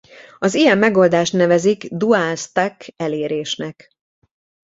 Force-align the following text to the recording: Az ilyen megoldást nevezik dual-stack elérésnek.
Az 0.39 0.53
ilyen 0.53 0.77
megoldást 0.77 1.33
nevezik 1.33 1.87
dual-stack 1.93 2.93
elérésnek. 2.97 3.91